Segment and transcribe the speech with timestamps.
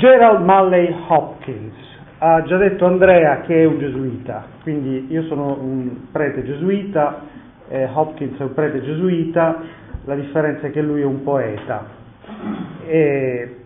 [0.00, 1.74] Gerald Malley Hopkins,
[2.16, 7.20] ha già detto Andrea che è un gesuita, quindi io sono un prete gesuita,
[7.68, 9.60] eh, Hopkins è un prete gesuita,
[10.06, 11.84] la differenza è che lui è un poeta.
[12.86, 13.56] E,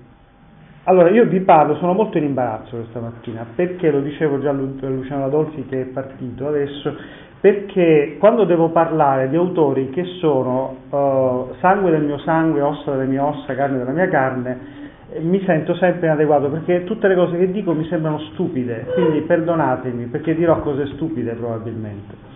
[0.82, 4.52] allora io vi parlo, sono molto in imbarazzo questa mattina, perché lo dicevo già a
[4.54, 6.96] Luciano Adolfi che è partito adesso,
[7.40, 13.06] perché quando devo parlare di autori che sono uh, sangue del mio sangue, ossa delle
[13.06, 14.82] mie ossa, carne della mia carne,
[15.20, 20.06] mi sento sempre inadeguato perché tutte le cose che dico mi sembrano stupide, quindi perdonatemi
[20.06, 22.32] perché dirò cose stupide probabilmente.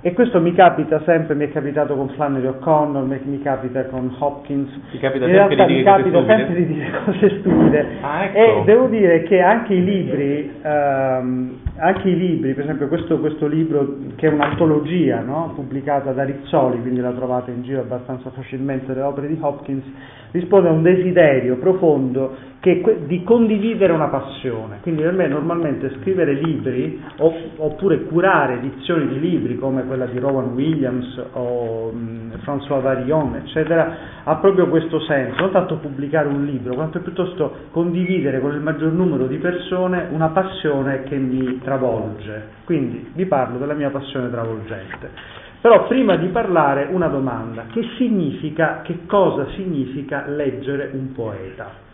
[0.00, 4.70] E questo mi capita sempre, mi è capitato con Flannery O'Connor, mi, capita con Hopkins.
[4.92, 7.86] Ti capita In realtà mi capita sempre di dire cose stupide.
[8.00, 8.38] Ah, ecco.
[8.38, 13.48] E devo dire che anche i libri, ehm, anche i libri, per esempio questo, questo
[13.48, 15.50] libro che è un'antologia no?
[15.56, 19.84] pubblicata da Rizzoli, quindi la trovate in giro abbastanza facilmente, le opere di Hopkins,
[20.30, 24.78] risponde a un desiderio profondo che, di condividere una passione.
[24.82, 30.52] Quindi per me normalmente scrivere libri oppure curare edizioni di libri come quella di Rowan
[30.54, 36.74] Williams o mh, François Varillon, eccetera, ha proprio questo senso, non tanto pubblicare un libro,
[36.74, 42.56] quanto piuttosto condividere con il maggior numero di persone una passione che mi travolge.
[42.64, 45.46] Quindi vi parlo della mia passione travolgente.
[45.60, 51.86] Però prima di parlare una domanda, che significa, che cosa significa leggere un poeta?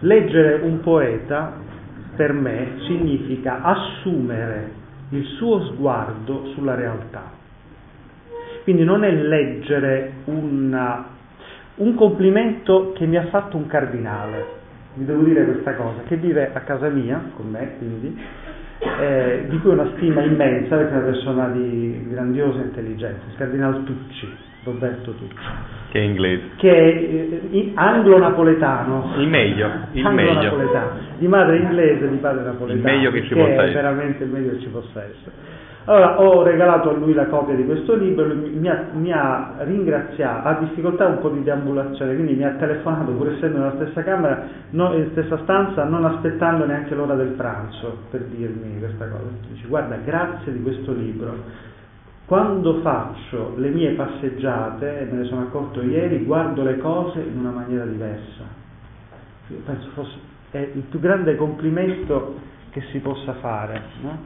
[0.00, 1.52] Leggere un poeta
[2.14, 7.30] per me significa assumere il suo sguardo sulla realtà.
[8.62, 11.06] Quindi non è leggere una,
[11.76, 14.60] un complimento che mi ha fatto un cardinale,
[14.94, 18.16] vi devo dire questa cosa, che vive a casa mia con me, quindi,
[19.00, 23.36] eh, di cui ho una stima immensa perché è una persona di grandiosa intelligenza, il
[23.36, 25.36] cardinale Tucci Roberto Tucci.
[25.90, 26.42] Che è inglese.
[26.56, 29.14] Che è eh, anglo-napoletano.
[29.18, 30.90] Il meglio, il anglo-napoletano.
[31.18, 32.78] Di madre inglese, di padre napoletano.
[32.78, 33.72] Il meglio che ci possa è essere.
[33.72, 35.60] veramente il meglio che ci possa essere.
[35.84, 40.46] Allora, ho regalato a lui la copia di questo libro, mi ha, mi ha ringraziato,
[40.46, 44.46] ha difficoltà un po' di deambulazione, quindi mi ha telefonato, pur essendo nella stessa camera,
[44.70, 49.24] no, in stessa stanza, non aspettando neanche l'ora del pranzo per dirmi questa cosa.
[49.50, 51.34] Dice, guarda, grazie di questo libro,
[52.26, 57.38] quando faccio le mie passeggiate, e me ne sono accorto ieri, guardo le cose in
[57.38, 58.44] una maniera diversa.
[59.48, 62.38] Io penso fosse è il più grande complimento
[62.70, 63.82] che si possa fare.
[64.02, 64.18] No?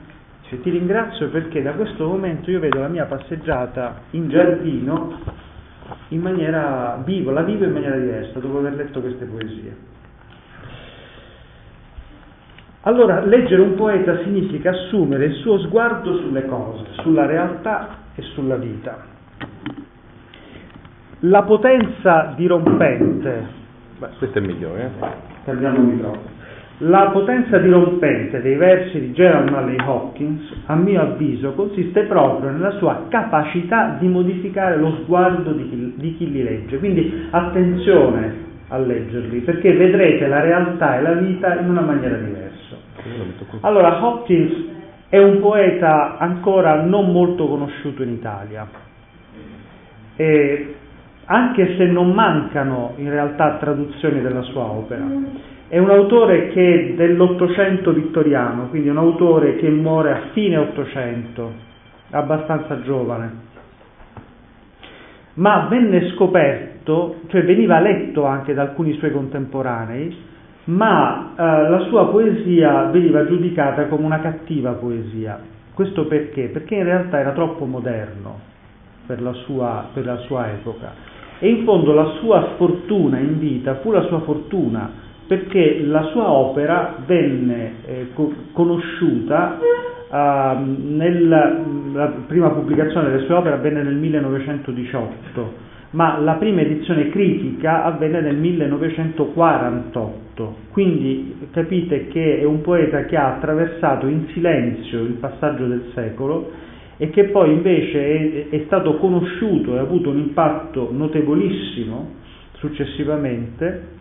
[0.43, 5.19] Cioè, ti ringrazio perché da questo momento io vedo la mia passeggiata in giardino
[6.09, 9.95] in maniera vivo, la vivo in maniera diversa dopo aver letto queste poesie.
[12.86, 18.54] Allora, leggere un poeta significa assumere il suo sguardo sulle cose, sulla realtà e sulla
[18.54, 18.97] vita.
[21.20, 23.44] La potenza dirompente.
[23.98, 24.91] Beh, questo è migliore,
[25.44, 26.34] eh?
[26.78, 32.72] La potenza dirompente dei versi di Gerald Malley Hopkins, a mio avviso, consiste proprio nella
[32.72, 36.78] sua capacità di modificare lo sguardo di chi, di chi li legge.
[36.78, 42.46] Quindi attenzione a leggerli, perché vedrete la realtà e la vita in una maniera diversa.
[43.61, 44.65] Allora, Hopkins
[45.09, 48.67] è un poeta ancora non molto conosciuto in Italia,
[50.17, 50.75] e
[51.27, 55.05] anche se non mancano in realtà traduzioni della sua opera.
[55.69, 61.53] È un autore che dell'Ottocento vittoriano, quindi un autore che muore a fine Ottocento,
[62.11, 63.45] abbastanza giovane.
[65.34, 70.16] Ma venne scoperto, cioè veniva letto anche da alcuni suoi contemporanei,
[70.66, 75.38] ma eh, la sua poesia veniva giudicata come una cattiva poesia.
[75.75, 76.49] Questo perché?
[76.49, 78.41] Perché in realtà era troppo moderno
[79.06, 80.93] per la sua, per la sua epoca.
[81.38, 84.91] E in fondo la sua sfortuna in vita fu la sua fortuna,
[85.27, 89.59] perché la sua opera venne eh, co- conosciuta
[90.09, 90.15] uh,
[90.94, 91.60] nella
[92.27, 98.36] prima pubblicazione delle sue opere avvenne nel 1918 ma la prima edizione critica avvenne nel
[98.36, 105.91] 1948, quindi capite che è un poeta che ha attraversato in silenzio il passaggio del
[105.94, 106.50] secolo
[106.97, 112.15] e che poi invece è, è stato conosciuto e ha avuto un impatto notevolissimo
[112.59, 113.94] successivamente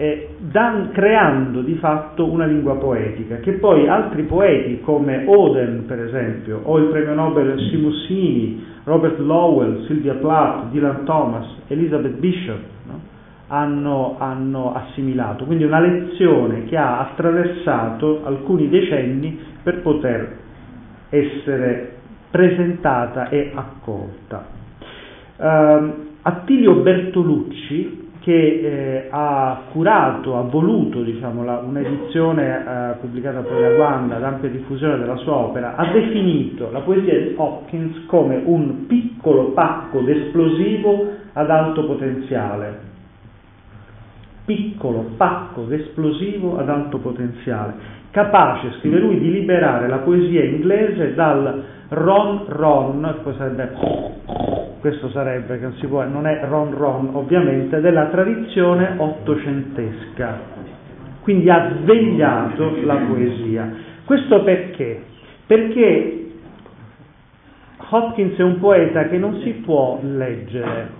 [0.00, 6.00] eh, dan, creando di fatto una lingua poetica, che poi altri poeti come Oden, per
[6.00, 13.00] esempio, o il premio Nobel Simussini, Robert Lowell, Sylvia Plath, Dylan Thomas, Elizabeth Bishop, no?
[13.48, 15.44] hanno, hanno assimilato.
[15.44, 20.36] Quindi una lezione che ha attraversato alcuni decenni per poter
[21.10, 21.96] essere
[22.30, 24.46] presentata e accolta.
[25.36, 33.60] Uh, Attilio Bertolucci che eh, ha curato, ha voluto diciamo, la, un'edizione eh, pubblicata poi
[33.60, 38.42] da Wanda ad ampia diffusione della sua opera, ha definito la poesia di Hopkins come
[38.44, 42.88] un piccolo pacco d'esplosivo ad alto potenziale.
[44.44, 47.74] Piccolo pacco d'esplosivo ad alto potenziale,
[48.10, 54.18] capace, scrive lui, di liberare la poesia inglese dal ron ron, poi sarebbe
[54.80, 60.38] questo sarebbe che non si può, non è ron ron ovviamente, della tradizione ottocentesca.
[61.20, 63.70] Quindi ha svegliato la poesia.
[64.04, 65.02] Questo perché?
[65.46, 66.30] Perché
[67.90, 70.98] Hopkins è un poeta che non si può leggere.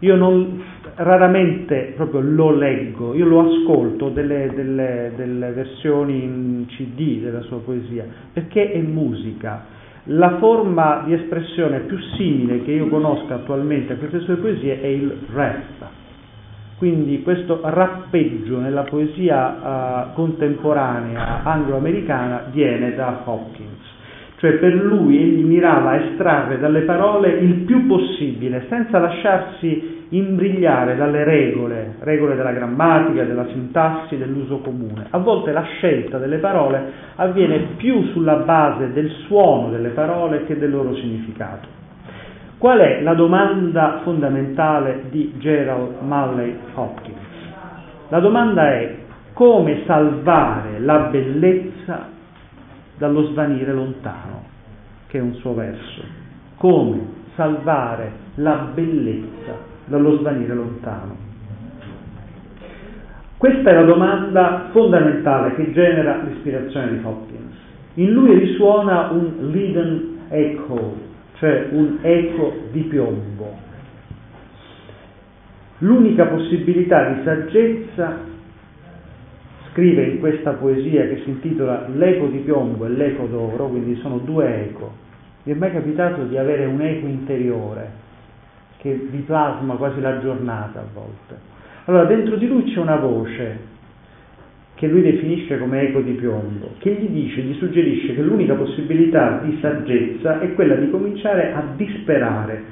[0.00, 0.62] Io non,
[0.96, 7.58] raramente proprio lo leggo, io lo ascolto delle, delle, delle versioni in CD della sua
[7.58, 13.96] poesia, perché è musica la forma di espressione più simile che io conosca attualmente a
[13.96, 15.86] queste sue poesie è il rap.
[16.76, 23.92] Quindi questo rappeggio nella poesia uh, contemporanea anglo-americana viene da Hopkins.
[24.36, 30.94] Cioè per lui egli mirava a estrarre dalle parole il più possibile, senza lasciarsi imbrigliare
[30.94, 35.06] dalle regole, regole della grammatica, della sintassi, dell'uso comune.
[35.10, 40.56] A volte la scelta delle parole avviene più sulla base del suono delle parole che
[40.56, 41.66] del loro significato.
[42.58, 47.18] Qual è la domanda fondamentale di Gerald Malley Hopkins?
[48.08, 48.94] La domanda è
[49.32, 52.08] come salvare la bellezza
[52.96, 54.44] dallo svanire lontano,
[55.08, 56.02] che è un suo verso.
[56.56, 61.32] Come salvare la bellezza dallo svanire lontano.
[63.36, 67.54] Questa è la domanda fondamentale che genera l'ispirazione di Hopkins.
[67.94, 70.96] In lui risuona un leaden echo,
[71.34, 73.54] cioè un eco di piombo.
[75.78, 78.18] L'unica possibilità di saggezza,
[79.70, 84.18] scrive in questa poesia che si intitola L'eco di piombo e l'eco d'oro, quindi sono
[84.18, 84.92] due eco.
[85.42, 88.03] Vi è mai capitato di avere un eco interiore?
[88.84, 91.38] Che vi plasma quasi la giornata a volte.
[91.86, 93.72] Allora dentro di lui c'è una voce
[94.74, 99.40] che lui definisce come eco di piombo, che gli dice, gli suggerisce che l'unica possibilità
[99.42, 102.62] di saggezza è quella di cominciare a disperare,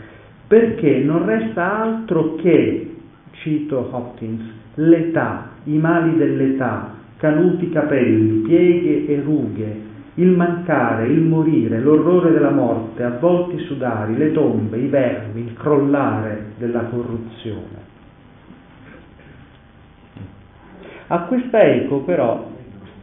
[0.47, 2.95] perché non resta altro che,
[3.31, 4.43] cito Hopkins,
[4.75, 12.51] l'età, i mali dell'età, canuti capelli, pieghe e rughe, il mancare, il morire, l'orrore della
[12.51, 17.81] morte, avvolti sudari, le tombe, i vermi, il crollare della corruzione.
[21.07, 22.51] A questa eco però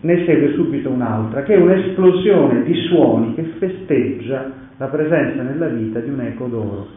[0.02, 6.00] ne segue subito un'altra, che è un'esplosione di suoni che festeggia la presenza nella vita
[6.00, 6.88] di un eco d'oro.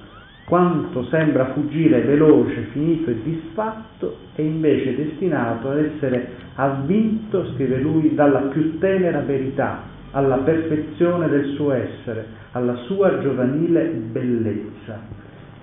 [0.45, 8.15] Quanto sembra fuggire veloce, finito e disfatto, è invece destinato ad essere avvinto, scrive lui,
[8.15, 15.01] dalla più tenera verità, alla perfezione del suo essere, alla sua giovanile bellezza.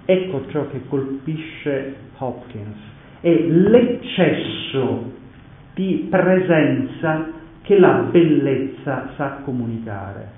[0.06, 2.78] Ecco ciò che colpisce Hopkins,
[3.22, 5.12] è l'eccesso
[5.74, 7.32] di presenza
[7.62, 10.38] che la bellezza sa comunicare.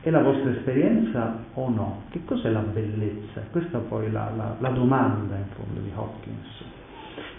[0.00, 2.02] È la vostra esperienza o no?
[2.10, 3.40] Che cos'è la bellezza?
[3.50, 6.73] Questa poi è la, la, la domanda in fondo di Hopkins.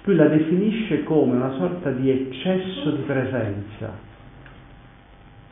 [0.05, 3.91] Lui la definisce come una sorta di eccesso di presenza.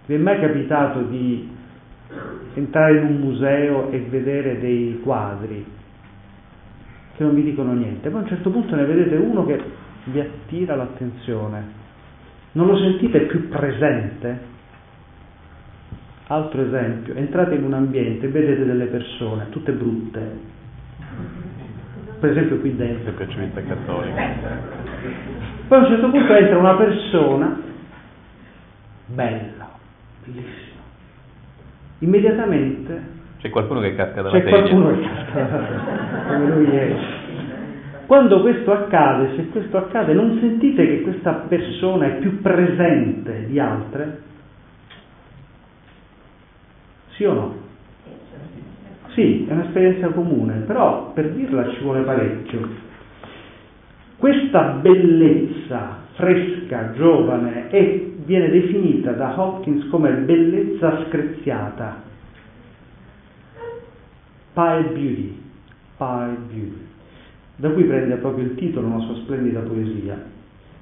[0.05, 1.49] Vi è mai capitato di
[2.53, 5.65] entrare in un museo e vedere dei quadri
[7.15, 9.61] che non vi dicono niente, poi a un certo punto ne vedete uno che
[10.05, 11.81] vi attira l'attenzione,
[12.53, 14.51] non lo sentite più presente?
[16.27, 20.61] Altro esempio, entrate in un ambiente e vedete delle persone, tutte brutte,
[22.23, 23.03] per esempio qui dentro.
[23.03, 24.29] Sempre civiltà cattolica.
[25.67, 27.61] Poi a un certo punto entra una persona
[29.07, 29.69] bella,
[30.23, 30.81] bellissima.
[31.99, 33.01] Immediatamente
[33.39, 36.95] c'è qualcuno che casca dalla c'è qualcuno che casca dalla sedia, come lui è.
[38.05, 43.59] Quando questo accade, se questo accade, non sentite che questa persona è più presente di
[43.59, 44.21] altre?
[47.15, 47.62] Sì o no?
[49.13, 52.67] Sì, è un'esperienza comune, però per dirla ci vuole parecchio.
[54.17, 62.01] Questa bellezza fresca, giovane, è, viene definita da Hopkins come bellezza screziata.
[64.53, 65.41] Pile Beauty,
[65.97, 66.87] Pile Beauty,
[67.57, 70.21] da cui prende proprio il titolo una sua splendida poesia.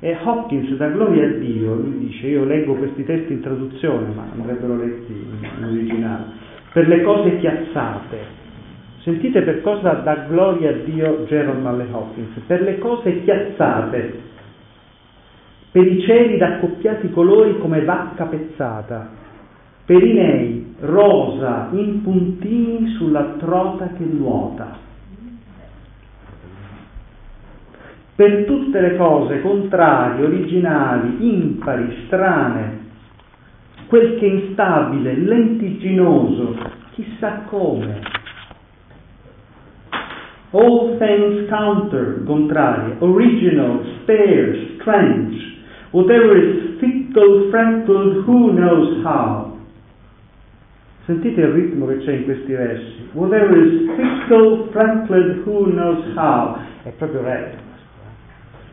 [0.03, 4.25] E Hopkins, da gloria a Dio, lui dice, io leggo questi testi in traduzione, ma
[4.33, 8.39] andrebbero letti in originale per le cose chiazzate.
[9.03, 14.19] Sentite per cosa dà gloria a Dio Gerald Malle Hopkins, per le cose chiazzate,
[15.71, 19.09] per i cieli d'accoppiati colori come vacca pezzata,
[19.85, 24.89] per i nei rosa in puntini sulla trota che nuota.
[28.21, 32.79] Per tutte le cose contrarie, originali, impari, strane,
[33.87, 36.55] quel che è instabile, lentiginoso,
[36.91, 37.99] chissà come.
[40.51, 45.57] All things counter, contrarie, original, spare, strange,
[45.89, 49.57] whatever is fickle, frankled, who knows how.
[51.05, 53.09] Sentite il ritmo che c'è in questi versi.
[53.13, 56.55] Whatever is fickle, frankled, who knows how.
[56.83, 57.69] È proprio vero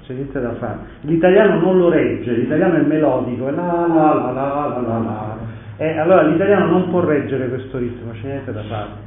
[0.09, 0.79] c'è niente da fare.
[1.03, 5.37] L'italiano non lo regge, l'italiano è melodico, è la la la la la la.
[5.77, 9.07] E allora l'italiano non può reggere questo ritmo, c'è niente da fare.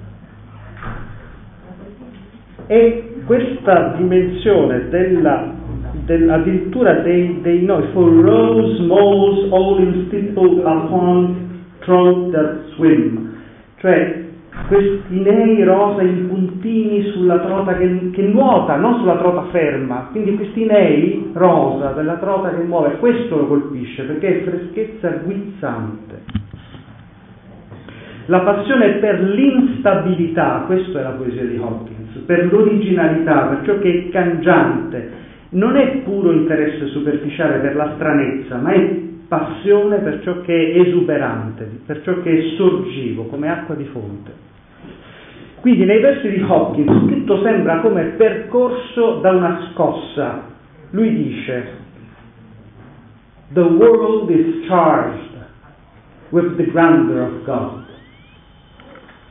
[2.67, 5.51] E questa dimensione della,
[6.05, 13.37] del, addirittura dei, dei noi, for rose, moles, all in stipple upon trunk that swim,
[13.77, 14.29] cioè
[14.71, 20.33] questi nei rosa in puntini sulla trota che, che, nuota, non sulla trota ferma, quindi
[20.35, 26.21] questi nei rosa della trota che muove, questo lo colpisce perché è freschezza guizzante.
[28.27, 33.91] La passione per l'instabilità, questa è la poesia di Hopkins, per l'originalità, per ciò che
[33.91, 35.09] è cangiante,
[35.49, 40.79] non è puro interesse superficiale per la stranezza, ma è passione per ciò che è
[40.79, 44.50] esuberante, per ciò che è sorgivo, come acqua di fonte.
[45.61, 50.43] Quindi nei versi di Hopkins tutto sembra come percorso da una scossa.
[50.89, 51.79] Lui dice,
[53.53, 55.29] The world is charged
[56.31, 57.90] with the grandeur of God.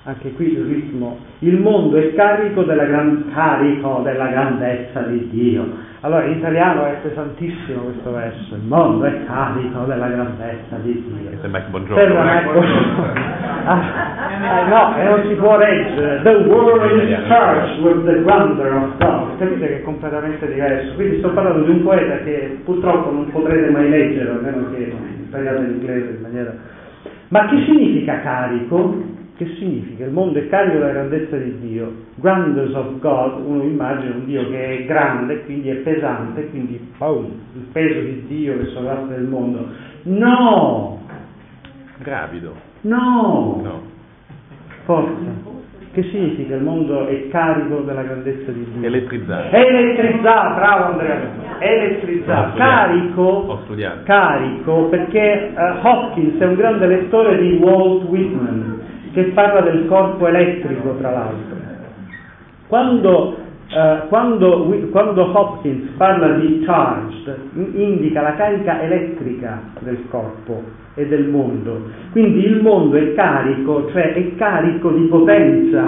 [0.04, 1.18] Anche qui il ritmo.
[1.40, 5.88] Il mondo è carico della, gran, carico della grandezza di Dio.
[6.00, 11.38] Allora in italiano è pesantissimo questo verso, il mondo è carico della grandezza di Dio.
[11.42, 12.18] Sembra buongiorno.
[13.66, 13.82] ah,
[14.40, 16.22] ah, no, e non si può reggere.
[16.22, 19.36] The world is charged with the wonder of God.
[19.36, 20.94] Capite che è completamente diverso.
[20.94, 24.94] Quindi sto parlando di un poeta che purtroppo non potrete mai leggere, a meno che
[25.18, 26.54] impariate l'inglese in maniera...
[27.28, 29.09] Ma che significa carico?
[29.40, 30.04] Che significa?
[30.04, 31.90] Il mondo è carico della grandezza di Dio.
[32.16, 37.24] Grandness of God, uno immagina un Dio che è grande, quindi è pesante, quindi boom,
[37.54, 39.66] il peso di Dio che sovrasta il mondo.
[40.02, 41.00] No!
[42.02, 42.54] Gravido.
[42.82, 43.60] No!
[43.62, 43.82] No.
[44.84, 45.48] Forza.
[45.92, 48.86] Che significa il mondo è carico della grandezza di Dio?
[48.86, 49.56] Elettrizzato.
[49.56, 51.18] Elettrizzato, bravo Andrea.
[51.60, 52.58] Elettrizzato.
[52.58, 54.00] Carico, Ho studiato.
[54.04, 58.79] carico perché uh, Hopkins è un grande lettore di Walt Whitman
[59.12, 61.56] che parla del corpo elettrico tra l'altro.
[62.66, 63.36] Quando,
[63.68, 67.36] eh, quando, quando, Hopkins parla di charged,
[67.74, 70.62] indica la carica elettrica del corpo
[70.94, 71.82] e del mondo.
[72.12, 75.84] Quindi il mondo è carico, cioè è carico di potenza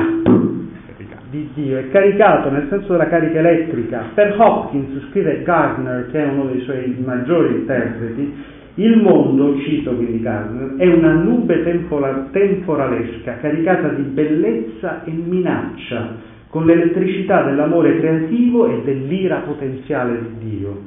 [1.32, 4.10] di Dio, è caricato nel senso della carica elettrica.
[4.12, 8.34] Per Hopkins, scrive Gardner, che è uno dei suoi maggiori interpreti,
[8.76, 16.16] il mondo, cito quindi Gardner, è una nube tempora, temporalesca caricata di bellezza e minaccia,
[16.48, 20.80] con l'elettricità dell'amore creativo e dell'ira potenziale di Dio.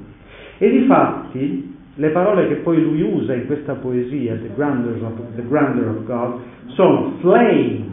[0.58, 5.44] E difatti le parole che poi lui usa in questa poesia, The Grandeur of, the
[5.48, 7.86] grandeur of God, sono flame,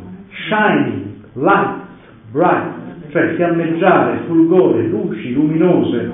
[0.48, 1.80] shining, light,
[2.30, 6.10] bright, cioè fiammeggiare, fulgore, luci luminose,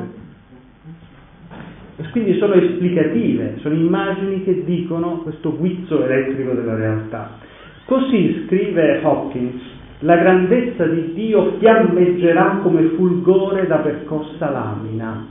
[2.13, 7.39] quindi sono esplicative, sono immagini che dicono questo guizzo elettrico della realtà.
[7.85, 9.61] Così scrive Hopkins,
[10.01, 15.27] la grandezza di Dio fiammeggerà come fulgore da percossa lamina.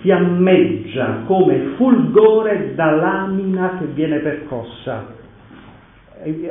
[0.00, 5.06] Fiammeggia come fulgore da lamina che viene percossa.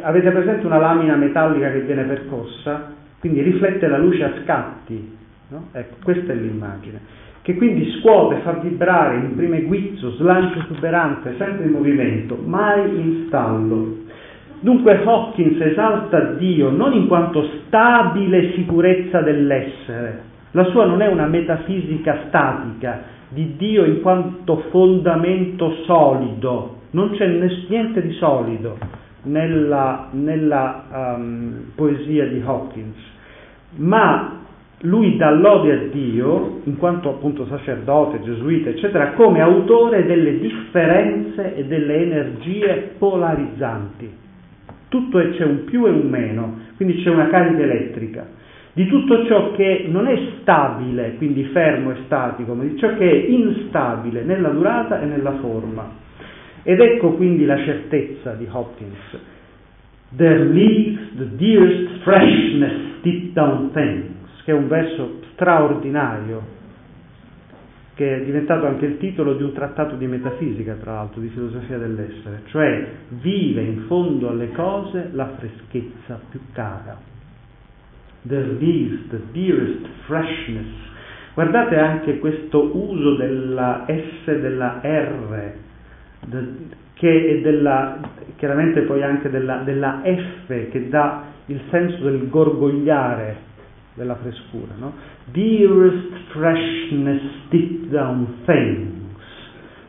[0.02, 2.92] Avete presente una lamina metallica che viene percossa?
[3.20, 5.18] Quindi riflette la luce a scatti.
[5.48, 5.68] No?
[5.72, 11.72] Ecco, questa è l'immagine che quindi scuote, fa vibrare, imprime guizzo, slancio esuberante, sempre in
[11.72, 13.98] movimento, mai in stallo.
[14.62, 20.22] Dunque Hawkins esalta Dio non in quanto stabile sicurezza dell'essere,
[20.52, 27.28] la sua non è una metafisica statica di Dio in quanto fondamento solido, non c'è
[27.68, 28.78] niente di solido
[29.24, 32.96] nella, nella um, poesia di Hawkins,
[33.78, 34.43] ma
[34.84, 41.56] lui dà lode a Dio, in quanto appunto sacerdote, gesuita, eccetera, come autore delle differenze
[41.56, 44.22] e delle energie polarizzanti.
[44.90, 48.28] tutto è, c'è un più e un meno, quindi c'è una carica elettrica,
[48.74, 53.10] di tutto ciò che non è stabile, quindi fermo e statico, ma di ciò che
[53.10, 55.90] è instabile nella durata e nella forma.
[56.64, 59.18] Ed ecco quindi la certezza di Hopkins.
[60.16, 66.62] There lives the dearest freshness deep down things, che è un verso straordinario,
[67.96, 71.78] che è diventato anche il titolo di un trattato di metafisica, tra l'altro, di filosofia
[71.78, 76.98] dell'essere, cioè vive in fondo alle cose la freschezza più cara.
[78.28, 80.68] There lives the dearest freshness.
[81.34, 85.52] Guardate anche questo uso della S della R,
[86.94, 88.00] che è della,
[88.38, 93.52] chiaramente poi anche della, della F, che dà il senso del gorgogliare
[93.96, 94.94] della frescura, no?
[95.26, 99.22] Dearest freshness deep down things,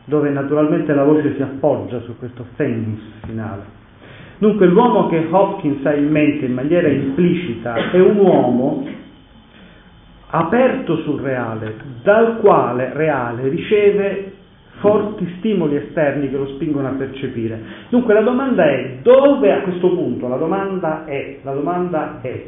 [0.05, 3.83] dove naturalmente la voce si appoggia su questo things finale.
[4.37, 8.85] Dunque l'uomo che Hopkins ha in mente in maniera implicita è un uomo
[10.27, 14.33] aperto sul reale, dal quale reale riceve
[14.79, 17.59] forti stimoli esterni che lo spingono a percepire.
[17.89, 22.47] Dunque la domanda è dove a questo punto la domanda è, la domanda è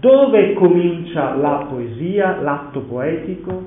[0.00, 3.66] dove comincia la poesia, l'atto poetico?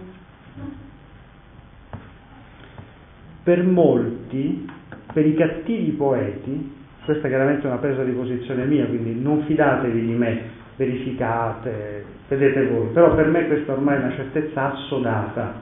[3.43, 4.69] Per molti,
[5.13, 10.05] per i cattivi poeti, questa chiaramente è una presa di posizione mia, quindi non fidatevi
[10.05, 10.41] di me,
[10.75, 15.53] verificate, vedete voi, però per me questa ormai è una certezza assodata,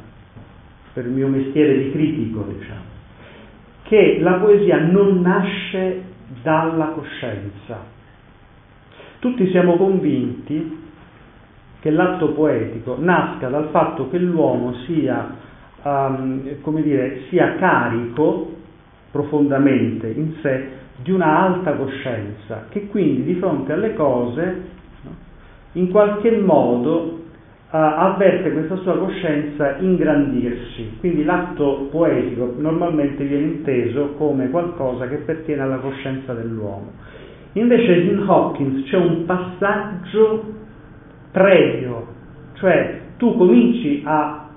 [0.94, 2.94] per il mio mestiere di critico, diciamo,
[3.84, 6.02] che la poesia non nasce
[6.42, 7.94] dalla coscienza,
[9.26, 10.84] tutti siamo convinti
[11.80, 15.34] che l'atto poetico nasca dal fatto che l'uomo sia,
[15.82, 18.54] um, come dire, sia carico
[19.10, 20.68] profondamente in sé
[21.02, 24.62] di una alta coscienza, che quindi di fronte alle cose
[25.02, 25.12] no,
[25.72, 27.22] in qualche modo uh,
[27.72, 30.98] avverte questa sua coscienza ingrandirsi.
[31.00, 36.92] Quindi l'atto poetico normalmente viene inteso come qualcosa che pertiene alla coscienza dell'uomo.
[37.58, 40.44] Invece in Hopkins c'è un passaggio
[41.32, 42.08] previo,
[42.56, 44.50] cioè tu cominci a,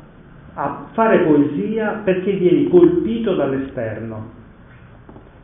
[0.55, 4.37] a fare poesia perché vieni colpito dall'esterno.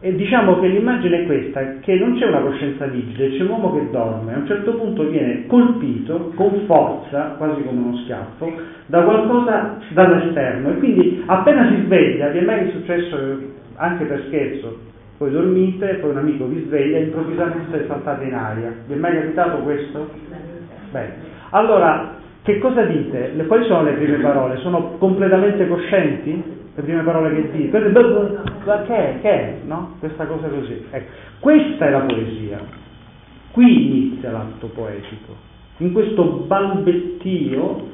[0.01, 3.73] E diciamo che l'immagine è questa, che non c'è una coscienza vigile, c'è un uomo
[3.73, 8.53] che dorme, a un certo punto viene colpito con forza, quasi come uno schiaffo,
[8.87, 13.17] da qualcosa dall'esterno e quindi appena si sveglia, vi è mai successo
[13.77, 14.93] anche per scherzo,
[15.25, 18.75] poi dormite, poi un amico vi sveglia e improvvisamente saltate in aria.
[18.87, 20.11] Vi è mai capitato questo?
[20.91, 21.15] Bene.
[21.51, 23.33] Allora, che cosa dite?
[23.35, 24.59] Le, quali sono le prime parole?
[24.59, 26.43] Sono completamente coscienti?
[26.75, 27.81] Le prime parole che dite?
[27.81, 29.19] Che è?
[29.23, 29.57] Che è?
[29.65, 29.97] No?
[29.99, 30.85] Questa cosa così.
[30.91, 31.13] Ecco.
[31.39, 32.59] Questa è la poesia.
[33.53, 35.35] Qui inizia l'atto poetico.
[35.79, 37.93] In questo balbettio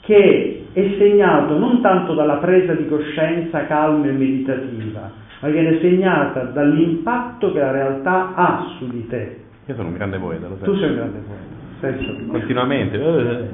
[0.00, 6.42] che è segnato non tanto dalla presa di coscienza calma e meditativa, ma viene segnata
[6.44, 9.36] dall'impatto che la realtà ha su di te.
[9.66, 10.64] Io sono un grande poeta, lo sai.
[10.64, 11.56] Tu sei un grande poeta.
[11.80, 12.16] Senso.
[12.26, 13.48] Continuamente.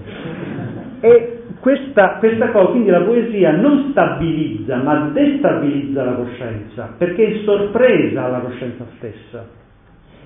[1.00, 7.44] E questa, questa cosa, quindi la poesia non stabilizza, ma destabilizza la coscienza, perché è
[7.44, 9.46] sorpresa alla coscienza stessa.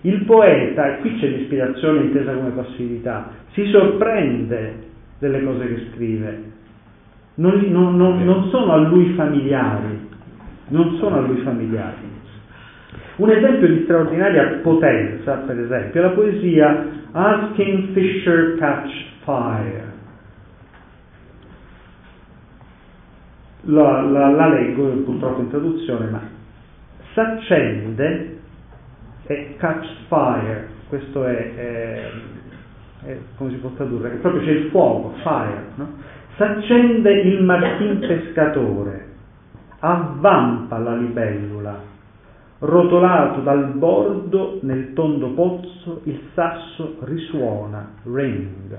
[0.03, 4.87] Il poeta, e qui c'è l'ispirazione intesa come passività, si sorprende
[5.19, 6.43] delle cose che scrive,
[7.35, 10.08] non, non, non, non sono a lui familiari,
[10.69, 12.17] non sono a lui familiari.
[13.17, 18.91] Un esempio di straordinaria potenza, per esempio, è la poesia As Kingfisher Catch
[19.25, 19.87] Fire.
[23.63, 26.21] La, la, la, leggo purtroppo in traduzione, ma
[27.13, 28.39] s'accende
[29.27, 32.11] e catch fire, questo è, è,
[33.05, 34.09] è, come si può tradurre?
[34.23, 35.89] Proprio c'è il fuoco, fire, no?
[36.37, 39.08] S'accende il martin pescatore,
[39.81, 41.79] avvampa la libellula,
[42.61, 48.77] rotolato dal bordo nel tondo pozzo il sasso risuona, ring,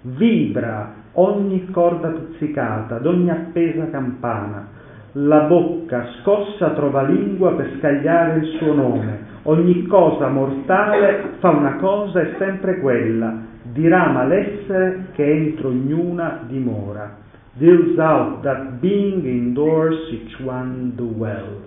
[0.00, 4.68] vibra ogni corda pizzicata d'ogni appesa campana,
[5.12, 11.76] la bocca scossa trova lingua per scagliare il suo nome, ogni cosa mortale fa una
[11.76, 17.24] cosa e sempre quella, dirama l'essere che entro ognuna dimora
[17.58, 21.64] deals out that being indoors each one dwells.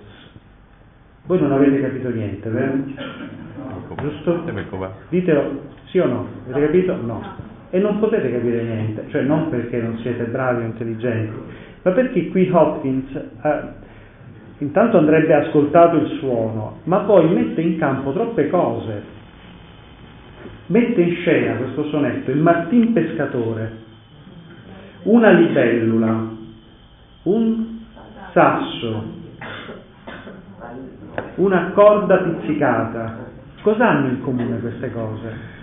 [1.26, 2.74] Voi non avete capito niente, vero?
[4.02, 4.44] Giusto?
[5.10, 6.28] Ditelo sì o no?
[6.50, 6.96] Avete capito?
[6.96, 7.22] No.
[7.72, 11.38] E non potete capire niente, cioè non perché non siete bravi o intelligenti,
[11.84, 13.62] ma perché qui Hopkins, eh,
[14.58, 19.18] intanto andrebbe ascoltato il suono, ma poi mette in campo troppe cose.
[20.68, 23.88] Mette in scena questo sonetto il Martin pescatore,
[25.04, 26.28] una libellula,
[27.24, 27.80] un
[28.32, 29.04] sasso,
[31.36, 33.28] una corda pizzicata.
[33.62, 35.58] Cosa hanno in comune queste cose?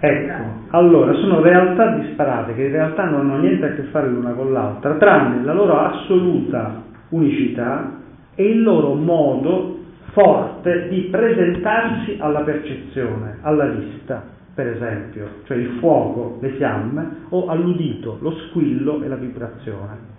[0.00, 4.32] Ecco, allora sono realtà disparate che in realtà non hanno niente a che fare l'una
[4.32, 7.92] con l'altra, tranne la loro assoluta unicità
[8.34, 9.78] e il loro modo
[10.12, 14.22] forte di presentarsi alla percezione, alla vista,
[14.54, 20.12] per esempio, cioè il fuoco, le fiamme, o all'udito, lo squillo e la vibrazione.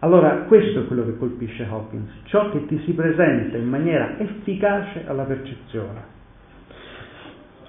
[0.00, 5.04] Allora questo è quello che colpisce Hawkins, ciò che ti si presenta in maniera efficace
[5.06, 6.14] alla percezione.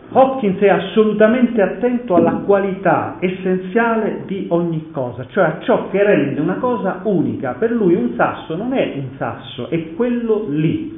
[0.09, 6.39] Hopkins è assolutamente attento alla qualità essenziale di ogni cosa, cioè a ciò che rende
[6.39, 7.53] una cosa unica.
[7.53, 10.95] Per lui un sasso non è un sasso, è quello lì.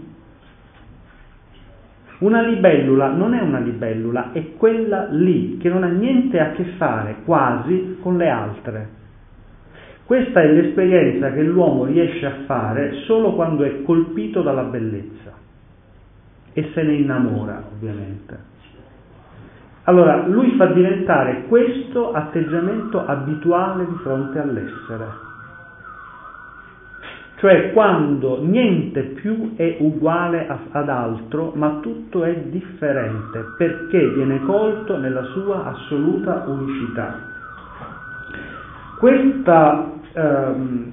[2.20, 6.66] Una libellula non è una libellula, è quella lì, che non ha niente a che
[6.78, 8.90] fare quasi con le altre.
[10.04, 15.32] Questa è l'esperienza che l'uomo riesce a fare solo quando è colpito dalla bellezza
[16.52, 18.38] e se ne innamora, ovviamente.
[19.84, 25.29] Allora, lui fa diventare questo atteggiamento abituale di fronte all'essere.
[27.40, 34.98] Cioè quando niente più è uguale ad altro, ma tutto è differente, perché viene colto
[34.98, 37.18] nella sua assoluta unicità.
[38.98, 40.92] Questa, ehm,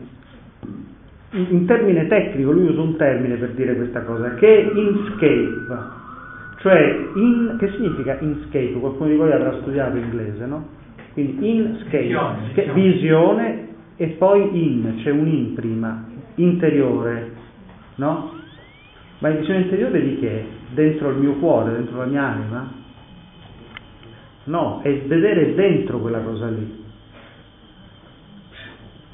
[1.31, 5.95] in termine tecnico, lui usa un termine per dire questa cosa, che è inscape,
[6.59, 8.73] cioè, in, che significa inscape?
[8.79, 10.67] Qualcuno di voi avrà studiato inglese, no?
[11.13, 12.73] Quindi inscape, visione, visione.
[12.73, 16.06] visione e poi in, c'è un in prima,
[16.37, 17.33] interiore,
[17.97, 18.33] no?
[19.19, 20.45] Ma la visione interiore di che?
[20.75, 22.73] Dentro il mio cuore, dentro la mia anima?
[24.45, 26.85] No, è vedere dentro quella cosa lì.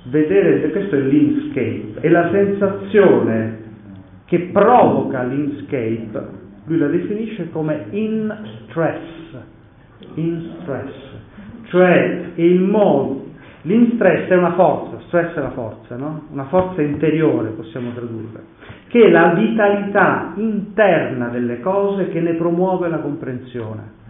[0.05, 3.61] Vedere, questo è l'inscape, è la sensazione
[4.27, 8.33] che provoca l'inscape lui la definisce come in
[8.69, 9.37] stress,
[10.15, 10.95] in stress,
[11.65, 13.31] cioè il modo,
[13.63, 16.23] l'in stress è una forza, stress è la forza, no?
[16.31, 18.45] una forza interiore possiamo tradurre,
[18.89, 24.01] che è la vitalità interna delle cose che ne promuove la comprensione.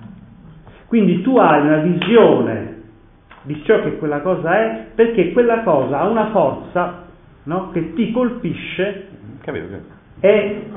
[0.87, 2.81] Quindi tu hai una visione
[3.43, 7.05] di ciò che quella cosa è, perché quella cosa ha una forza
[7.45, 7.71] no?
[7.73, 9.09] che ti colpisce
[9.41, 9.67] Capito,
[10.21, 10.71] e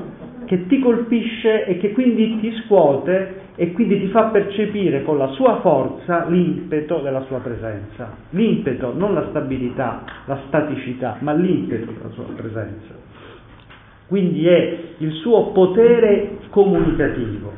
[0.46, 5.28] che ti colpisce e che quindi ti scuote e quindi ti fa percepire con la
[5.28, 8.14] sua forza l'impeto della sua presenza.
[8.30, 12.94] L'impeto, non la stabilità, la staticità, ma l'impeto della sua presenza.
[14.06, 17.52] Quindi è il suo potere comunicativo.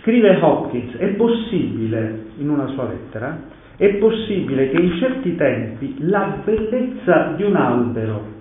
[0.00, 3.40] Scrive Hopkins, è possibile, in una sua lettera,
[3.76, 8.37] è possibile che in certi tempi la bellezza di un albero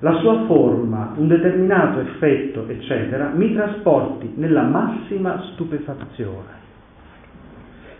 [0.00, 6.62] la sua forma, un determinato effetto, eccetera, mi trasporti nella massima stupefazione.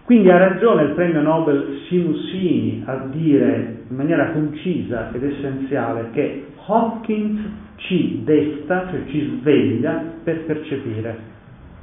[0.05, 6.47] Quindi ha ragione il premio Nobel Sinusini a dire in maniera concisa ed essenziale che
[6.67, 7.41] Hopkins
[7.77, 11.33] ci desta, cioè ci sveglia per percepire.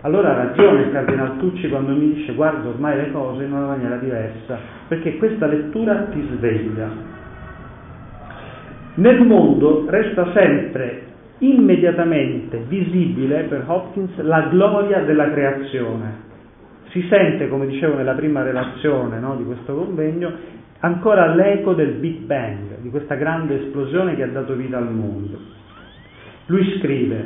[0.01, 3.67] Allora ha ragione il Cardinal Tucci quando mi dice guarda ormai le cose in una
[3.67, 6.89] maniera diversa, perché questa lettura ti sveglia,
[8.95, 16.29] nel mondo resta sempre immediatamente visibile per Hopkins la gloria della creazione.
[16.89, 20.31] Si sente, come dicevo nella prima relazione no, di questo convegno,
[20.79, 25.39] ancora l'eco del Big Bang, di questa grande esplosione che ha dato vita al mondo.
[26.47, 27.25] Lui scrive,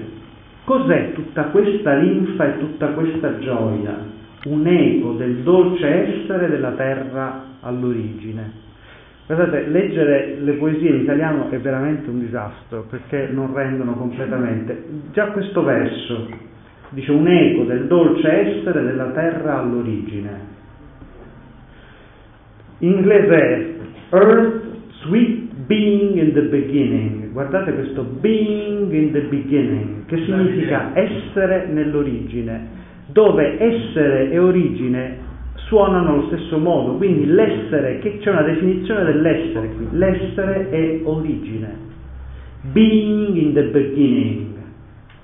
[0.66, 3.98] cos'è tutta questa linfa e tutta questa gioia?
[4.46, 8.65] Un eco del dolce essere della terra all'origine.
[9.28, 14.84] Guardate, leggere le poesie in italiano è veramente un disastro perché non rendono completamente.
[15.14, 16.30] Già questo verso
[16.90, 20.54] dice un eco del dolce essere della terra all'origine.
[22.80, 23.74] In inglese è
[24.12, 24.64] Earth,
[25.02, 27.32] sweet being in the beginning.
[27.32, 32.68] Guardate questo being in the beginning, che significa essere nell'origine,
[33.08, 35.18] dove essere e origine
[35.56, 41.76] suonano allo stesso modo, quindi l'essere, c'è una definizione dell'essere qui, l'essere è origine,
[42.72, 44.54] being in the beginning,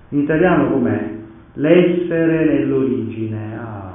[0.09, 1.19] in italiano com'è?
[1.53, 3.89] L'essere nell'origine, ah.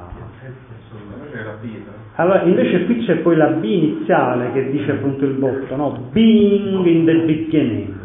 [2.19, 6.09] Allora, invece qui c'è poi la B iniziale che dice appunto il botto, no?
[6.11, 7.95] Being in the beginning.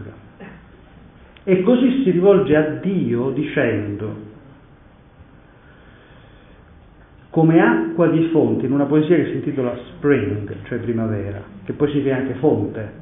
[1.44, 4.14] E così si rivolge a Dio dicendo,
[7.32, 11.88] come acqua di fonte, in una poesia che si intitola Spring, cioè primavera, che poi
[11.88, 12.92] significa anche fonte,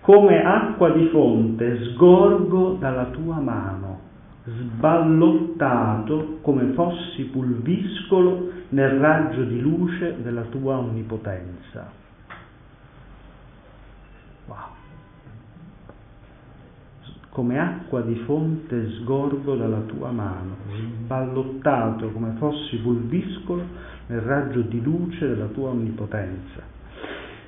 [0.00, 4.00] come acqua di fonte sgorgo dalla tua mano,
[4.42, 11.92] sballottato come fossi pulviscolo nel raggio di luce della tua onnipotenza.
[14.46, 14.56] Wow.
[17.30, 20.56] Come acqua di fonte sgorgo dalla tua mano,
[21.04, 23.62] sballottato come fossi pulviscolo
[24.08, 26.76] nel raggio di luce della tua onnipotenza.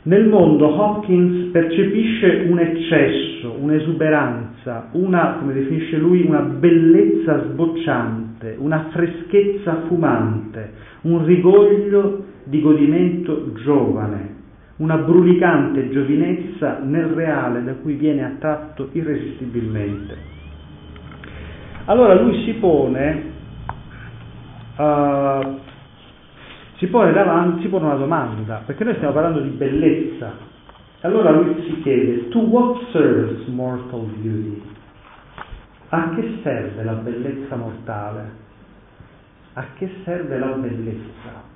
[0.02, 8.88] Nel mondo Hopkins percepisce un eccesso, un'esuberanza, una, come definisce lui, una bellezza sbocciante, una
[8.90, 14.29] freschezza fumante, un rigoglio di godimento giovane,
[14.80, 20.16] una brulicante giovinezza nel reale da cui viene attratto irresistibilmente.
[21.84, 23.22] Allora lui si pone
[24.76, 25.58] uh,
[26.76, 30.32] si pone davanti, si pone una domanda, perché noi stiamo parlando di bellezza.
[31.02, 34.62] Allora lui si chiede, to what serves mortal beauty?
[35.90, 38.30] A che serve la bellezza mortale?
[39.54, 41.49] A che serve la bellezza?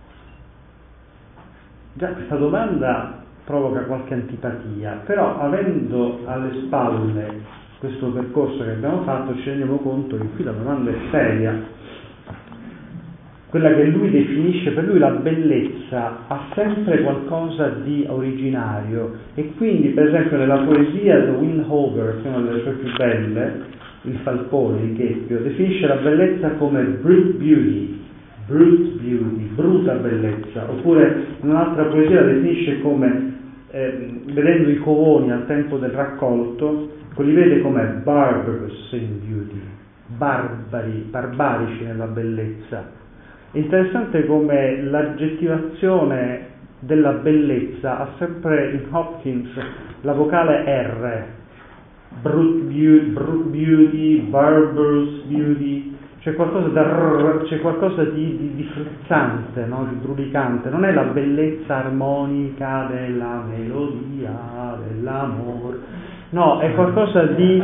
[1.97, 9.37] Già questa domanda provoca qualche antipatia, però avendo alle spalle questo percorso che abbiamo fatto
[9.37, 11.55] ci rendiamo conto che qui la domanda è seria.
[13.49, 19.91] Quella che lui definisce, per lui la bellezza ha sempre qualcosa di originario e quindi
[19.91, 23.61] per esempio nella poesia The Windhover, che è una delle sue più belle,
[24.03, 28.01] il falcone di Cheppio, definisce la bellezza come brute beauty,
[28.49, 33.33] brute beauty, bruta bellezza, oppure un'altra poesia definisce come,
[33.71, 36.91] eh, vedendo i covoni al tempo del raccolto,
[37.23, 39.61] li vede come barbarous in beauty,
[40.17, 42.91] barbari, barbarici nella bellezza.
[43.53, 49.49] È interessante come l'aggettivazione della bellezza ha sempre in Hopkins
[50.03, 51.25] la vocale R,
[52.21, 55.94] brute beauty, brute beauty barbarous beauty,
[56.25, 59.87] c'è qualcosa, da, c'è qualcosa di, di, di frizzante, no?
[59.91, 65.77] di brulicante, non è la bellezza armonica della melodia, dell'amore,
[66.31, 67.63] no, è qualcosa di...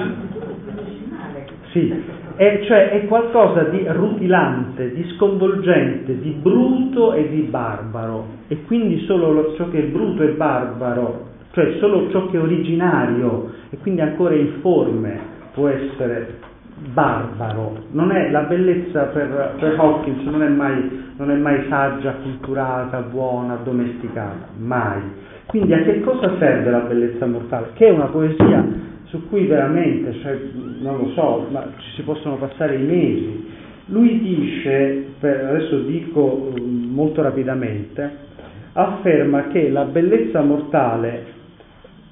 [1.70, 2.05] Sì,
[2.37, 8.27] è, cioè è qualcosa di rutilante, di sconvolgente, di bruto e di barbaro.
[8.49, 13.53] E quindi solo ciò che è bruto e barbaro, cioè solo ciò che è originario
[13.70, 15.18] e quindi ancora informe
[15.55, 16.49] può essere
[16.93, 17.85] barbaro.
[17.93, 23.57] È, la bellezza per, per Hawkins non è, mai, non è mai saggia, culturata, buona,
[23.62, 25.01] domesticata, mai.
[25.47, 27.71] Quindi a che cosa serve la bellezza mortale?
[27.75, 28.64] Che è una poesia
[29.05, 30.38] su cui veramente, cioè,
[30.81, 33.49] non lo so, ma ci si possono passare i mesi.
[33.87, 38.29] Lui dice, adesso dico mm, molto rapidamente,
[38.73, 41.25] afferma che la bellezza mortale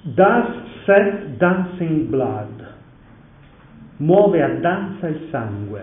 [0.03, 0.47] does
[0.85, 2.67] set dancing blood,
[3.99, 5.83] muove a danza il sangue,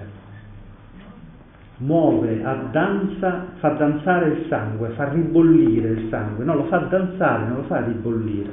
[1.77, 7.45] muove a danza, fa danzare il sangue, fa ribollire il sangue, no, lo fa danzare,
[7.45, 8.49] non lo fa ribollire.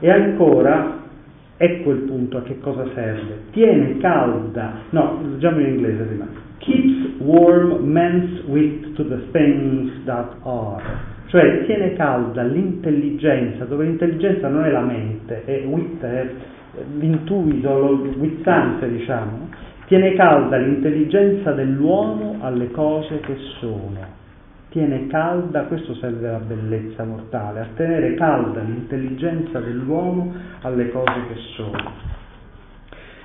[0.00, 1.00] E ancora
[1.62, 3.42] Ecco il punto a che cosa serve.
[3.52, 6.26] Tiene calda, no, leggiamo in inglese prima.
[6.58, 10.82] Keeps warm men's wit to the things that are.
[11.26, 16.30] Cioè tiene calda l'intelligenza, dove l'intelligenza non è la mente, è wit, è
[16.98, 19.48] l'intuito, lo wittante diciamo.
[19.86, 24.20] Tiene calda l'intelligenza dell'uomo alle cose che sono
[24.72, 30.32] tiene calda, questo serve alla bellezza mortale, a tenere calda l'intelligenza dell'uomo
[30.62, 31.92] alle cose che sono.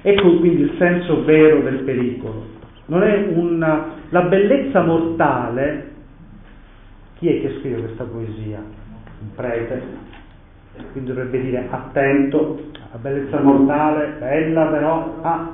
[0.01, 2.55] Ecco quindi il senso vero del pericolo.
[2.87, 5.91] Non è una, la bellezza mortale,
[7.17, 8.61] chi è che scrive questa poesia?
[9.21, 9.81] Un prete,
[10.91, 15.53] quindi dovrebbe dire attento, la bellezza mortale, bella però, ah,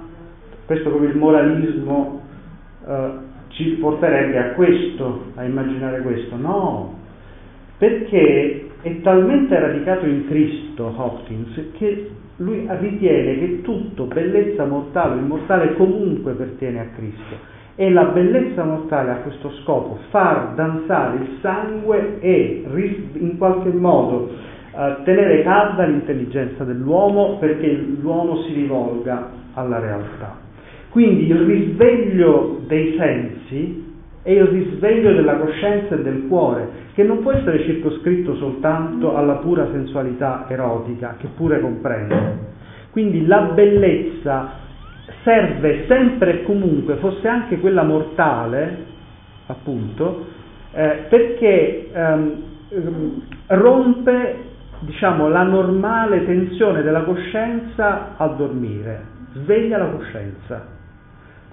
[0.65, 2.21] questo come il moralismo
[2.87, 3.09] eh,
[3.49, 6.37] ci porterebbe a questo, a immaginare questo.
[6.37, 6.95] No,
[7.77, 15.17] perché è talmente radicato in Cristo Hopkins che lui ritiene che tutto, bellezza mortale o
[15.17, 17.51] immortale, comunque pertiene a Cristo.
[17.75, 22.63] E la bellezza mortale ha questo scopo, far danzare il sangue e
[23.13, 24.29] in qualche modo
[24.73, 30.37] uh, tenere calda l'intelligenza dell'uomo perché l'uomo si rivolga alla realtà.
[30.89, 33.91] Quindi il risveglio dei sensi
[34.23, 39.35] è il risveglio della coscienza e del cuore, che non può essere circoscritto soltanto alla
[39.35, 42.51] pura sensualità erotica, che pure comprende.
[42.91, 44.51] Quindi la bellezza
[45.23, 48.85] serve sempre e comunque, fosse anche quella mortale,
[49.47, 50.25] appunto,
[50.71, 52.43] eh, perché ehm,
[53.47, 54.51] rompe
[54.85, 59.01] diciamo, la normale tensione della coscienza a dormire,
[59.33, 60.65] sveglia la coscienza,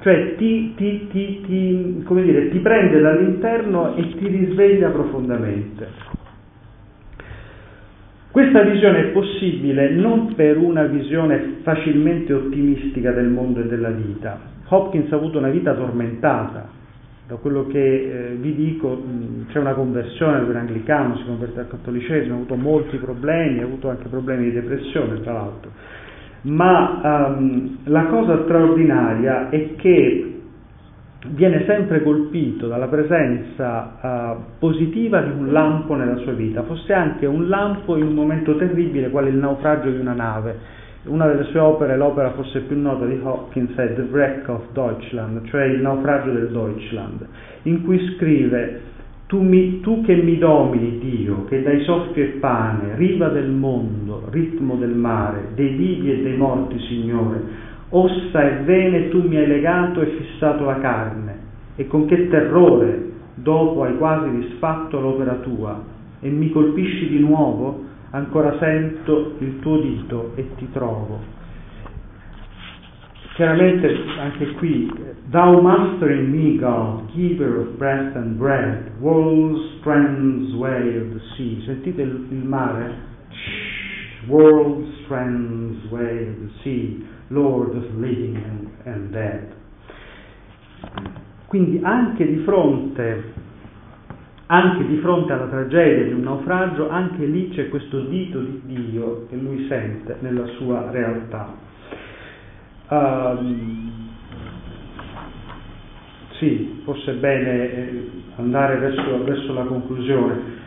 [0.00, 6.18] cioè ti, ti, ti, dire, ti prende dall'interno e ti risveglia profondamente.
[8.30, 14.38] Questa visione è possibile non per una visione facilmente ottimistica del mondo e della vita.
[14.68, 16.68] Hopkins ha avuto una vita tormentata,
[17.30, 21.68] da quello che eh, vi dico mh, c'è una conversione, era anglicano, si converte al
[21.68, 25.70] cattolicesimo, ha avuto molti problemi, ha avuto anche problemi di depressione tra l'altro.
[26.42, 30.40] Ma um, la cosa straordinaria è che
[31.28, 37.26] viene sempre colpito dalla presenza uh, positiva di un lampo nella sua vita, fosse anche
[37.26, 40.78] un lampo in un momento terribile quale il naufragio di una nave.
[41.02, 45.46] Una delle sue opere, l'opera forse più nota di Hopkins, è The Wreck of Deutschland,
[45.46, 47.26] cioè il naufragio del Deutschland,
[47.62, 48.80] in cui scrive
[49.26, 54.24] tu, mi, tu, che mi domini, Dio, che dai soffio e pane, riva del mondo,
[54.30, 57.40] ritmo del mare, dei vivi e dei morti, Signore,
[57.88, 61.38] ossa e vene tu mi hai legato e fissato la carne,
[61.76, 65.82] e con che terrore dopo hai quasi disfatto l'opera tua,
[66.20, 71.38] e mi colpisci di nuovo, ancora sento il tuo dito e ti trovo.
[73.34, 74.92] Chiaramente anche qui,
[75.30, 81.20] Thou master in me, God, giver of breath and bread, world's strands way of the
[81.36, 81.62] sea.
[81.64, 82.94] Sentite il, il mare?
[84.26, 89.54] World's strands way of the sea Lord of living and, and dead.
[91.46, 93.32] Quindi anche di fronte
[94.52, 99.26] anche di fronte alla tragedia di un naufragio, anche lì c'è questo dito di Dio
[99.28, 101.54] che lui sente nella sua realtà.
[102.88, 104.08] Um,
[106.38, 110.58] sì, forse è bene eh, andare verso, verso la conclusione.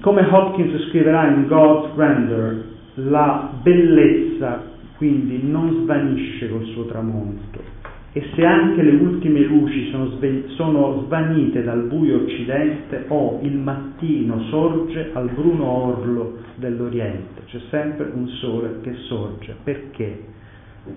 [0.00, 2.64] Come Hopkins scriverà in God's Grandeur,
[2.94, 4.60] la bellezza
[4.96, 7.79] quindi non svanisce col suo tramonto.
[8.12, 13.40] E se anche le ultime luci sono, sve- sono svanite dal buio occidente, o oh,
[13.42, 17.42] il mattino sorge al bruno orlo dell'oriente.
[17.46, 19.54] C'è sempre un sole che sorge.
[19.62, 20.24] Perché?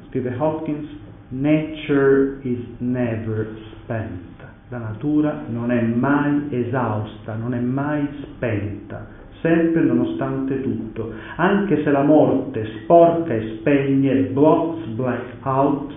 [0.07, 0.87] Scrive Hopkins,
[1.29, 3.47] nature is never
[3.81, 4.31] spent.
[4.69, 11.91] La natura non è mai esausta, non è mai spenta sempre nonostante tutto, anche se
[11.91, 15.93] la morte sporca e spegne, blots black out,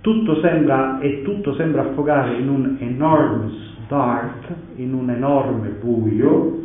[0.00, 6.58] tutto sembra, e tutto sembra affogare in un enormous dark, in un enorme buio,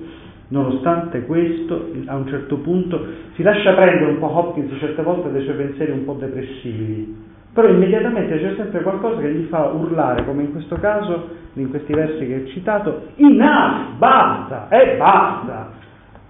[0.50, 5.44] nonostante questo, a un certo punto si lascia prendere un po' Hopkins certe volte dai
[5.44, 10.44] suoi pensieri un po' depressivi, però immediatamente c'è sempre qualcosa che gli fa urlare, come
[10.44, 15.72] in questo caso, in questi versi che ho citato, enough, basta, e basta,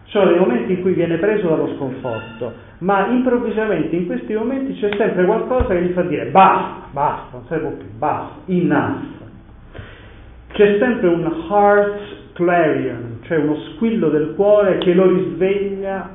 [0.05, 4.89] sono dei momenti in cui viene preso dallo sconforto, ma improvvisamente in questi momenti c'è
[4.97, 9.03] sempre qualcosa che gli fa dire basta, basta, non serve più, basta, enough.
[10.53, 11.99] C'è sempre un heart
[12.33, 16.09] clarion, cioè uno squillo del cuore che lo risveglia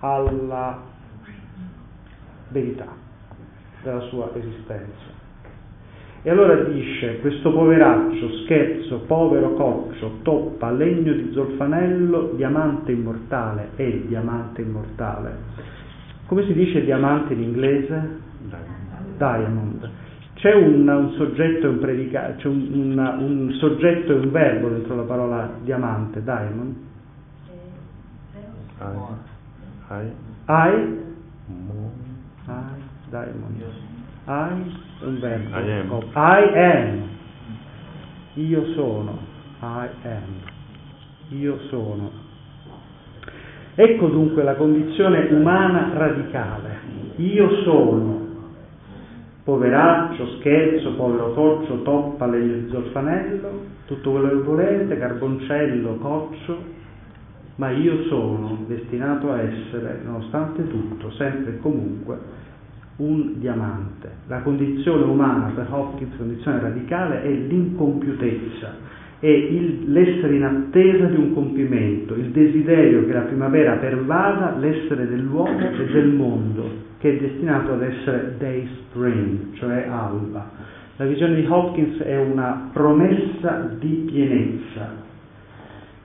[0.00, 0.82] alla
[2.48, 2.86] verità
[3.82, 5.15] della sua esistenza.
[6.26, 13.82] E allora dice, questo poveraccio, scherzo, povero coccio, toppa, legno di zolfanello, diamante immortale, è
[13.82, 15.36] il diamante immortale.
[16.26, 18.18] Come si dice diamante in inglese?
[19.16, 19.88] Diamond.
[20.34, 24.68] C'è un, un soggetto e un predicato, c'è un, un, un, soggetto e un verbo
[24.70, 26.74] dentro la parola diamante, diamond?
[28.80, 28.84] I.
[29.90, 30.12] I?
[30.48, 31.04] I?
[33.10, 33.85] Diamond.
[34.26, 34.84] I?
[35.02, 35.56] un verbo.
[35.56, 36.00] I am.
[36.14, 37.08] I am.
[38.34, 39.18] Io sono.
[39.60, 41.38] I am.
[41.38, 42.10] Io sono.
[43.74, 46.78] Ecco dunque la condizione umana radicale.
[47.16, 48.24] Io sono.
[49.44, 52.28] Poveraccio, scherzo, povero coccio, toppa,
[52.68, 53.48] zolfanello,
[53.86, 56.58] tutto quello che volete, carboncello, coccio,
[57.54, 62.18] ma io sono destinato a essere, nonostante tutto, sempre e comunque,
[62.96, 64.10] un diamante.
[64.28, 68.74] La condizione umana per Hopkins, condizione radicale, è l'incompiutezza,
[69.18, 75.08] è il, l'essere in attesa di un compimento, il desiderio che la primavera pervada l'essere
[75.08, 80.50] dell'uomo e del mondo, che è destinato ad essere day spring, cioè alba.
[80.96, 85.04] La visione di Hopkins è una promessa di pienezza.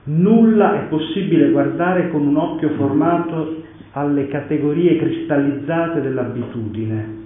[0.04, 3.61] Nulla è possibile guardare con un occhio formato
[3.92, 7.20] alle categorie cristallizzate dell'abitudine,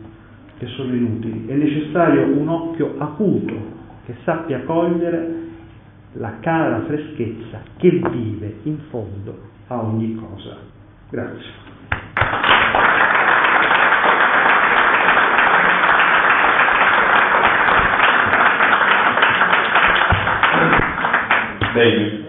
[0.59, 1.47] che sono inutili.
[1.47, 5.45] È necessario un occhio acuto che sappia cogliere
[6.15, 9.39] la cara freschezza che vive in fondo
[9.69, 10.57] a ogni cosa.
[11.11, 11.65] Grazie.
[21.75, 22.26] Bene.